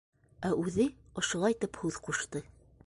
Ә 0.47 0.51
үҙе 0.63 0.87
ошолайтып 1.23 1.81
һүҙ 1.85 2.03
ҡушты: 2.09 2.45